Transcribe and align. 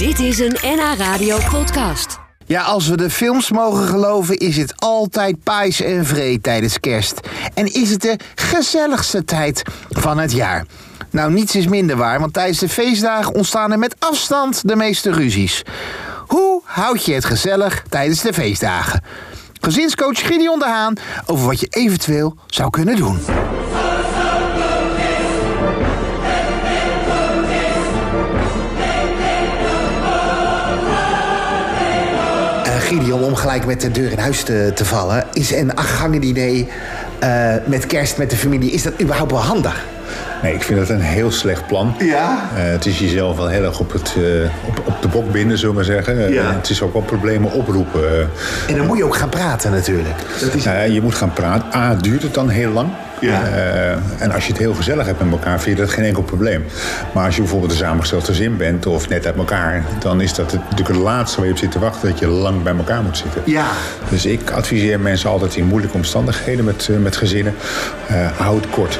Dit 0.00 0.18
is 0.18 0.38
een 0.38 0.56
NH 0.62 0.98
Radio 0.98 1.38
podcast. 1.50 2.18
Ja, 2.46 2.62
als 2.62 2.88
we 2.88 2.96
de 2.96 3.10
films 3.10 3.50
mogen 3.50 3.88
geloven, 3.88 4.36
is 4.36 4.56
het 4.56 4.74
altijd 4.76 5.42
pais 5.42 5.80
en 5.80 6.06
vree 6.06 6.40
tijdens 6.40 6.80
kerst. 6.80 7.20
En 7.54 7.66
is 7.66 7.90
het 7.90 8.02
de 8.02 8.16
gezelligste 8.34 9.24
tijd 9.24 9.62
van 9.88 10.18
het 10.18 10.32
jaar. 10.32 10.66
Nou, 11.10 11.32
niets 11.32 11.56
is 11.56 11.66
minder 11.66 11.96
waar, 11.96 12.20
want 12.20 12.32
tijdens 12.32 12.58
de 12.58 12.68
feestdagen 12.68 13.34
ontstaan 13.34 13.72
er 13.72 13.78
met 13.78 13.96
afstand 13.98 14.68
de 14.68 14.76
meeste 14.76 15.12
ruzies. 15.12 15.62
Hoe 16.26 16.62
houd 16.64 17.04
je 17.04 17.14
het 17.14 17.24
gezellig 17.24 17.82
tijdens 17.88 18.20
de 18.20 18.32
feestdagen? 18.32 19.02
Gezinscoach 19.60 20.26
Gideon 20.26 20.58
de 20.58 20.64
Haan 20.64 20.96
over 21.26 21.46
wat 21.46 21.60
je 21.60 21.66
eventueel 21.70 22.34
zou 22.46 22.70
kunnen 22.70 22.96
doen. 22.96 23.18
Gideon, 32.90 33.22
om 33.22 33.34
gelijk 33.34 33.66
met 33.66 33.80
de 33.80 33.90
deur 33.90 34.12
in 34.12 34.18
huis 34.18 34.42
te, 34.42 34.70
te 34.74 34.84
vallen, 34.84 35.24
is 35.32 35.52
een 35.52 35.74
achtgangen 35.74 36.20
diner 36.20 36.66
eh, 37.18 37.54
met 37.64 37.86
kerst 37.86 38.18
met 38.18 38.30
de 38.30 38.36
familie, 38.36 38.70
is 38.70 38.82
dat 38.82 39.00
überhaupt 39.00 39.30
wel 39.30 39.40
handig? 39.40 39.84
Nee, 40.42 40.54
ik 40.54 40.62
vind 40.62 40.78
dat 40.78 40.88
een 40.88 41.00
heel 41.00 41.30
slecht 41.30 41.66
plan. 41.66 41.94
Ja? 41.98 42.50
Eh, 42.56 42.62
het 42.62 42.86
is 42.86 42.98
jezelf 42.98 43.36
wel 43.36 43.48
heel 43.48 43.64
erg 43.64 43.80
op, 43.80 43.92
het, 43.92 44.14
eh, 44.16 44.68
op, 44.68 44.82
op 44.84 45.02
de 45.02 45.08
bok 45.08 45.32
binden, 45.32 45.58
zullen 45.58 45.74
we 45.74 45.80
maar 45.80 45.90
zeggen. 46.04 46.32
Ja. 46.32 46.54
het 46.54 46.70
is 46.70 46.82
ook 46.82 46.92
wel 46.92 47.02
problemen 47.02 47.52
oproepen. 47.52 48.30
En 48.68 48.76
dan 48.76 48.86
moet 48.86 48.96
je 48.96 49.04
ook 49.04 49.16
gaan 49.16 49.28
praten 49.28 49.70
natuurlijk. 49.70 50.14
Dat 50.40 50.54
is... 50.54 50.64
Eh, 50.64 50.88
je 50.88 51.02
moet 51.02 51.14
gaan 51.14 51.32
praten. 51.32 51.80
A, 51.80 51.94
duurt 51.94 52.22
het 52.22 52.34
dan 52.34 52.48
heel 52.48 52.70
lang. 52.70 52.88
Ja. 53.20 53.46
Eh, 53.46 54.22
en 54.22 54.32
als 54.32 54.46
je 54.46 54.52
het 54.52 54.60
heel 54.60 54.74
gezellig 54.74 55.06
hebt 55.06 55.20
met 55.20 55.32
elkaar, 55.32 55.60
vind 55.60 55.76
je 55.76 55.82
dat 55.82 55.92
geen 55.92 56.04
enkel 56.04 56.22
probleem. 56.22 56.64
Maar 57.14 57.24
als 57.24 57.34
je 57.34 57.40
bijvoorbeeld 57.40 57.72
een 57.72 57.78
samengesteld 57.78 58.24
gezin 58.24 58.56
bent 58.56 58.86
of 58.86 59.08
net 59.08 59.26
uit 59.26 59.36
elkaar, 59.36 59.84
dan 59.98 60.20
is 60.20 60.34
dat 60.34 60.52
natuurlijk 60.52 60.88
het 60.88 60.96
laatste 60.96 61.36
waar 61.36 61.46
je 61.46 61.52
op 61.52 61.58
zit 61.58 61.70
te 61.70 61.78
wachten, 61.78 62.08
dat 62.08 62.18
je 62.18 62.26
lang 62.26 62.62
bij 62.62 62.76
elkaar 62.76 63.02
moet 63.02 63.16
zitten. 63.16 63.42
Ja. 63.44 63.66
Dus 64.08 64.26
ik 64.26 64.50
adviseer 64.50 65.00
mensen 65.00 65.30
altijd 65.30 65.56
in 65.56 65.66
moeilijke 65.66 65.96
omstandigheden 65.96 66.64
met, 66.64 66.88
eh, 66.90 66.96
met 66.96 67.16
gezinnen, 67.16 67.54
eh, 68.06 68.30
hou 68.36 68.56
het 68.56 68.70
kort. 68.70 68.98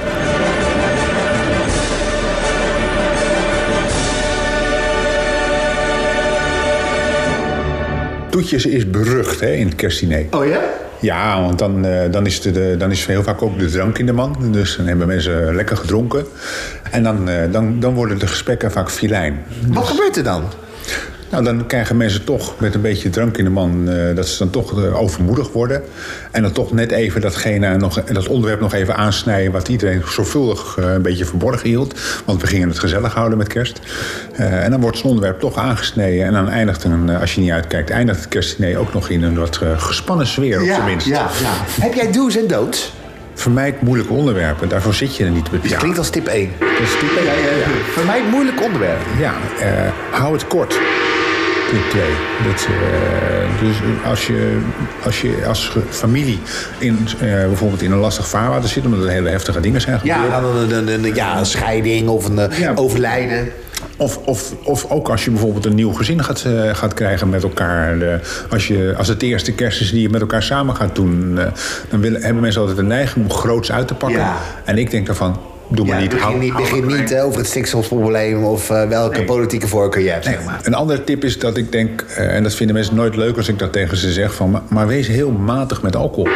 Toetjes 8.31 8.66
is 8.66 8.91
berucht 8.91 9.41
hè, 9.41 9.53
in 9.53 9.66
het 9.66 9.75
kerstdiner. 9.75 10.27
Oh 10.31 10.47
ja? 10.47 10.61
Ja, 11.01 11.41
want 11.41 11.59
dan, 11.59 11.84
eh, 11.84 12.11
dan, 12.11 12.27
is 12.27 12.41
de, 12.41 12.75
dan 12.79 12.91
is 12.91 13.06
heel 13.06 13.23
vaak 13.23 13.43
ook 13.43 13.59
de 13.59 13.70
drank 13.70 13.98
in 13.98 14.06
de 14.06 14.12
man. 14.12 14.37
Dus 14.53 14.77
dan 14.77 14.87
hebben 14.87 15.06
mensen 15.06 15.55
lekker 15.55 15.77
gedronken. 15.77 16.25
En 16.91 17.03
dan, 17.03 17.29
eh, 17.29 17.53
dan, 17.53 17.81
dan 17.81 17.95
worden 17.95 18.19
de 18.19 18.27
gesprekken 18.27 18.73
vaak 18.73 18.91
filijn. 18.91 19.45
Wat 19.67 19.87
gebeurt 19.87 20.17
er 20.17 20.25
dan? 20.25 20.43
Nou, 21.31 21.45
dan 21.45 21.67
krijgen 21.67 21.97
mensen 21.97 22.25
toch 22.25 22.55
met 22.61 22.75
een 22.75 22.81
beetje 22.81 23.11
drank 23.11 23.36
in 23.36 23.45
de 23.45 23.50
man... 23.50 23.89
eh, 23.89 24.17
dat 24.17 24.28
ze 24.28 24.39
dan 24.39 24.50
toch 24.50 24.84
eh, 24.84 25.00
overmoedig 25.00 25.53
worden. 25.53 25.83
En 26.31 26.42
dan 26.42 26.53
toch 26.53 26.72
net 26.72 26.91
even 26.91 27.20
datgene 27.20 27.77
nog, 27.77 28.05
dat 28.05 28.27
onderwerp 28.28 28.61
nog 28.61 28.75
even 28.75 28.97
aansnijden... 28.97 29.53
wat 29.53 29.69
iedereen 29.69 30.03
zorgvuldig 30.06 30.77
eh, 30.78 30.92
een 30.92 31.03
beetje 31.03 31.25
verborgen 31.25 31.69
hield. 31.69 32.00
Want 32.25 32.41
we 32.41 32.47
gingen 32.47 32.69
het 32.69 32.78
gezellig 32.78 33.14
houden 33.14 33.39
met 33.39 33.47
kerst. 33.47 33.81
En 34.37 34.70
dan 34.70 34.81
wordt 34.81 34.98
zo'n 34.98 35.09
onderwerp 35.11 35.41
toch 35.41 35.56
aangesneden. 35.56 36.27
En 36.27 36.33
dan 36.33 36.48
eindigt 36.48 36.84
een, 36.84 37.11
als 37.11 37.34
je 37.34 37.41
niet 37.41 37.50
uitkijkt... 37.50 37.91
eindigt 37.91 38.19
het 38.20 38.28
kerstdiner 38.28 38.78
ook 38.78 38.92
nog 38.92 39.09
in 39.09 39.22
een 39.22 39.39
wat 39.39 39.61
gespannen 39.77 40.27
sfeer, 40.27 40.61
op 40.61 40.67
zijn 40.67 40.84
minst. 40.84 41.06
ja, 41.06 41.31
ja. 41.42 41.83
Heb 41.83 41.94
jij 41.94 42.12
do's 42.12 42.37
en 42.37 42.47
don'ts? 42.47 42.92
Vermijd 43.34 43.81
moeilijke 43.83 44.12
onderwerpen. 44.12 44.69
Daarvoor 44.69 44.94
zit 44.94 45.17
je 45.17 45.25
er 45.25 45.31
niet. 45.31 45.50
Dat 45.50 45.70
Ja, 45.70 45.78
klinkt 45.78 45.98
als 45.98 46.11
tip 46.11 46.27
1. 46.27 46.50
dat 46.59 46.69
is 46.83 46.92
tip 46.98 47.17
één. 47.17 47.25
Ja, 47.27 47.67
Voor 47.92 48.05
mij 48.05 48.20
een 48.20 48.28
moeilijk 48.31 48.62
onderwerp. 48.62 49.00
ja 49.19 49.34
hou 50.11 50.33
het 50.33 50.47
kort. 50.47 50.78
Tip 51.70 51.90
2. 51.90 52.02
Dat, 52.46 52.66
eh, 52.68 53.60
dus 53.60 53.76
als 54.04 54.26
je 54.26 54.60
als, 55.04 55.20
je 55.20 55.42
als 55.46 55.72
familie 55.90 56.38
in, 56.78 56.98
eh, 57.20 57.28
bijvoorbeeld 57.28 57.82
in 57.82 57.92
een 57.92 57.98
lastig 57.98 58.28
vaarwater 58.28 58.69
zit... 58.69 58.84
omdat 58.84 59.03
er 59.04 59.08
hele 59.10 59.28
heftige 59.31 59.60
dingen 59.60 59.80
zijn 59.80 59.98
gebeurd... 59.98 60.19
Ja, 60.19 60.38
een, 60.38 60.88
een, 60.88 61.04
een- 61.04 61.14
ja, 61.14 61.38
een 61.38 61.47
scheiding 61.47 62.09
of 62.09 62.28
een 62.28 62.38
eh, 62.38 62.59
Ja. 62.59 62.72
overlijden. 62.75 63.48
Of, 63.97 64.16
of, 64.25 64.53
of 64.64 64.91
ook 64.91 65.09
als 65.09 65.25
je 65.25 65.30
bijvoorbeeld 65.30 65.64
een 65.64 65.75
nieuw 65.75 65.92
gezin 65.92 66.25
gaat, 66.25 66.44
gaat 66.72 66.94
krijgen 66.94 67.28
met 67.28 67.42
elkaar. 67.42 68.20
als, 68.50 68.69
je, 68.69 68.94
als 68.98 69.09
het 69.09 69.20
de 69.20 69.26
eerste 69.26 69.53
kerst 69.53 69.80
is 69.80 69.91
die 69.91 70.03
je 70.03 70.09
met 70.09 70.20
elkaar 70.20 70.42
samen 70.42 70.76
gaat 70.76 70.94
doen... 70.94 71.38
dan 71.88 72.00
willen, 72.00 72.22
hebben 72.22 72.42
mensen 72.42 72.60
altijd 72.60 72.78
de 72.78 72.84
neiging 72.84 73.25
om 73.25 73.32
groots 73.36 73.72
uit 73.72 73.88
te 73.88 73.94
pakken. 73.94 74.19
Ja. 74.19 74.36
En 74.64 74.78
ik 74.78 74.91
denk 74.91 75.06
daarvan, 75.06 75.41
doe 75.70 75.86
maar 75.86 75.94
Ja, 75.94 76.00
niet. 76.00 76.10
begin 76.10 76.26
Hou- 76.26 76.38
niet, 76.38 76.56
begin 76.56 76.86
niet 76.86 77.12
eh, 77.12 77.25
over 77.25 77.38
het 77.38 77.48
stikstofprobleem 77.48 78.44
of 78.44 78.70
eh, 78.70 78.88
welke 78.88 79.25
politieke 79.25 79.69
voorkeur 79.69 80.03
je 80.03 80.10
hebt. 80.10 80.25
Nee, 80.25 80.34
Zeg 80.34 80.44
maar. 80.44 80.60
Een 80.62 80.75
andere 80.75 81.04
tip 81.04 81.25
is 81.25 81.38
dat 81.38 81.56
ik 81.56 81.72
denk, 81.72 82.04
eh, 82.16 82.34
en 82.34 82.42
dat 82.42 82.54
vinden 82.54 82.76
mensen 82.76 82.94
nooit 82.94 83.16
leuk 83.16 83.36
als 83.36 83.48
ik 83.48 83.58
dat 83.58 83.72
tegen 83.72 83.97
ze 83.97 84.12
zeg, 84.12 84.34
van, 84.34 84.50
maar, 84.50 84.62
maar 84.69 84.86
wees 84.86 85.06
heel 85.06 85.30
matig 85.30 85.82
met 85.82 85.97
alcohol. 85.97 86.28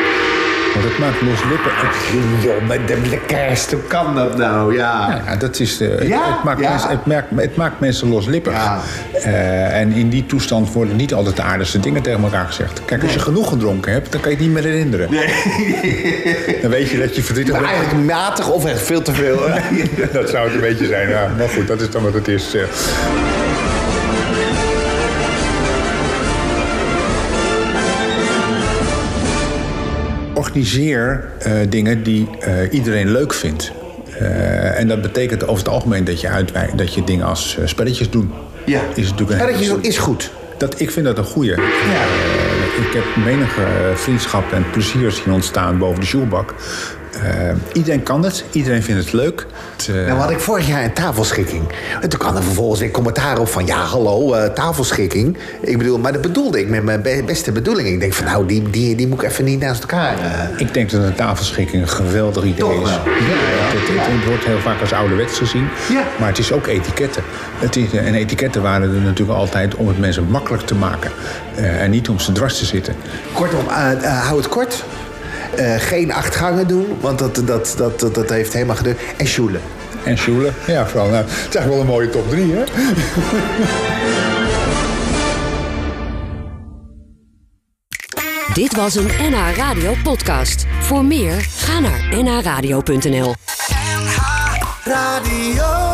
Want 0.75 0.87
het 0.87 0.99
maakt 0.99 1.21
loslippen. 1.23 1.71
Het, 1.75 1.97
Joh, 2.45 2.69
met 2.69 2.89
de, 2.89 3.01
de 3.11 3.19
kerst, 3.27 3.73
hoe 3.73 3.83
kan 3.83 4.15
dat 4.15 4.37
nou? 4.37 4.75
Ja. 4.77 5.23
ja, 5.27 5.37
dat 5.37 5.61
is, 5.61 5.81
eh, 5.81 5.89
het- 5.89 6.07
Ja, 6.07 6.35
het, 6.35 6.45
maakt 6.45 6.61
ja. 6.61 6.71
mensen, 6.71 6.89
het, 6.91 7.07
maakt, 7.07 7.27
het 7.37 7.57
maakt 7.57 7.81
mensen 7.81 8.09
loslippig. 8.09 8.53
Ja. 8.53 8.81
Eh, 9.23 9.81
en 9.81 9.93
in 9.93 10.09
die 10.09 10.27
toestand 10.27 10.73
worden 10.73 10.97
niet 10.97 11.15
altijd 11.15 11.37
de 11.37 11.43
aardigste 11.43 11.81
dingen 11.81 12.03
tegen 12.03 12.23
elkaar 12.23 12.47
gezegd. 12.47 12.85
Kijk, 12.85 13.03
als 13.03 13.13
je 13.13 13.19
genoeg 13.19 13.49
gedronken 13.49 13.93
hebt, 13.93 14.13
dan 14.13 14.21
kan 14.21 14.31
je 14.31 14.37
het 14.37 14.47
niet 14.47 14.55
meer 14.55 14.65
herinneren. 14.65 15.09
Dan 16.63 16.71
weet 16.71 16.91
je 16.91 16.99
dat 16.99 17.17
je 17.17 17.23
verdrietig 17.23 17.55
bent. 17.55 17.67
eigenlijk 17.67 18.05
matig 18.07 18.49
of 18.51 18.65
echt 18.65 18.83
veel 18.83 19.03
te 19.03 19.13
veel. 19.13 19.39
Dat 20.13 20.29
zou 20.31 20.45
het 20.45 20.55
een 20.55 20.61
beetje 20.61 20.87
zijn, 20.87 21.09
ja. 21.09 21.29
Maar 21.39 21.49
goed, 21.49 21.67
dat 21.67 21.81
is 21.81 21.91
dan 21.91 22.03
wat 22.03 22.15
het 22.15 22.29
is. 22.29 22.55
Organiseer 30.59 31.25
eh, 31.39 31.53
dingen 31.69 32.03
die 32.03 32.29
eh, 32.41 32.55
iedereen 32.71 33.11
leuk 33.13 33.35
vindt. 33.35 33.73
Eh, 34.19 34.79
en 34.81 34.89
dat 34.89 35.03
betekent 35.03 35.43
over 35.47 35.65
het 35.65 35.69
algemeen 35.73 36.05
dat 36.05 36.21
je, 36.21 36.29
uitwij- 36.29 36.71
dat 36.77 36.95
je 36.95 37.05
dingen 37.05 37.27
als 37.27 37.59
spelletjes 37.65 38.11
doen. 38.11 38.33
Ja. 38.67 38.81
Is 38.95 39.11
natuurlijk 39.11 39.41
een 39.41 39.49
Spelletjes 39.49 39.77
is 39.81 39.99
goed. 39.99 40.31
dat, 40.59 40.81
ik 40.81 40.91
vind 40.91 41.07
dat 41.07 41.19
een 41.19 41.25
goeie. 41.25 41.53
Eh, 41.55 41.61
ik 42.87 42.93
heb 42.93 43.05
menige 43.25 43.63
vriendschap 43.95 44.53
en 44.53 44.65
plezier 44.71 45.11
zien 45.11 45.33
ontstaan 45.33 45.79
boven 45.79 46.01
de 46.01 46.07
sjoelbak. 46.07 46.55
Eh, 47.23 47.51
iedereen 47.73 48.03
kan 48.03 48.23
het, 48.25 48.45
iedereen 48.51 48.83
vindt 48.83 49.01
het 49.05 49.13
leuk. 49.13 49.47
Het, 49.77 49.89
eh, 49.89 49.95
Nou 49.95 50.19
had 50.19 50.31
ik 50.31 50.39
vorig 50.41 50.67
jaar 50.67 50.85
een 50.85 50.93
tafelschikking. 50.93 51.63
En 52.01 52.09
toen 52.09 52.19
kwam 52.19 52.37
er 52.37 52.43
vervolgens 52.43 52.81
weer 52.81 52.91
commentaar 52.91 53.39
op 53.39 53.49
van... 53.49 53.67
ja, 53.67 53.77
hallo, 53.77 54.33
eh, 54.35 54.53
tafelschikking. 54.53 55.37
Ik 55.61 55.79
bedoel, 55.79 55.99
maar 55.99 56.13
dat 56.13 56.21
bedoelde 56.23 56.61
ik 56.61 56.69
met 56.69 56.83
mijn 56.83 57.03
be- 57.03 57.23
beste 57.27 57.53
bedoeling. 57.53 57.89
Ik 57.89 58.01
denk 58.01 58.13
van, 58.13 58.25
nou, 58.25 58.47
die, 58.47 58.71
die, 58.71 58.95
die 58.97 59.09
moet 59.09 59.23
ik 59.23 59.31
even 59.31 59.45
niet 59.45 59.61
naast 59.61 59.81
elkaar... 59.81 60.15
Ik 60.57 60.75
denk 60.75 60.91
dat 60.91 61.03
een 61.03 61.15
tafelschikking 61.15 61.83
een 61.83 61.89
geweldig 61.89 62.45
idee 62.45 62.55
Toch 62.59 62.73
is. 62.73 62.79
wel. 62.79 62.89
Ja, 62.89 63.01
het, 63.05 63.89
het- 63.89 64.25
wordt 64.27 64.45
heel 64.45 64.59
vaak 64.59 64.81
als 64.81 64.93
ouderwets 64.93 65.39
gezien. 65.39 65.69
Ja. 65.91 66.03
Maar 66.19 66.29
het 66.29 66.39
is 66.39 66.53
ook 66.53 66.67
etiketten. 66.67 67.23
Het 67.59 67.77
is, 67.77 67.93
en 67.93 68.15
etiketten 68.15 68.63
waren 68.63 68.95
er 68.95 69.01
natuurlijk 69.01 69.39
altijd 69.39 69.75
om 69.75 69.89
het 69.89 69.99
mensen 69.99 70.25
makkelijk 70.25 70.63
te 70.63 70.75
maken. 70.75 71.11
En 71.57 71.91
niet 71.91 72.09
om 72.09 72.19
ze 72.21 72.33
dwars 72.33 72.59
te 72.59 72.65
zitten. 72.65 72.95
Kortom, 73.33 73.67
hou 74.03 74.37
het 74.37 74.49
kort. 74.49 74.85
Eh, 75.57 75.75
geen 75.79 76.13
acht 76.13 76.37
gangen 76.37 76.69
doen, 76.69 76.87
want 77.01 77.19
dat, 77.19 77.35
dat, 77.35 77.75
dat, 77.77 78.01
dat, 78.01 78.15
dat 78.15 78.31
heeft 78.31 78.53
helemaal 78.53 78.77
geduurd. 78.77 78.99
En 79.17 79.27
sjoelen. 79.27 79.61
En 80.05 80.19
Sjoelen, 80.19 80.55
ja, 80.67 80.87
vooral. 80.87 81.09
Nou, 81.09 81.25
het 81.25 81.31
is 81.31 81.57
eigenlijk 81.57 81.69
wel 81.69 81.81
een 81.81 81.87
mooie 81.87 82.11
top 82.11 82.31
3, 82.31 82.53
hè? 82.53 82.65
Dit 88.55 88.77
was 88.77 88.95
een 88.95 89.11
NH 89.31 89.57
Radio 89.57 89.95
podcast. 90.03 90.67
Voor 90.81 91.05
meer, 91.05 91.47
ga 91.57 91.81
naar 91.81 92.23
nhradio.nl. 92.23 93.35
Radio. 94.85 95.94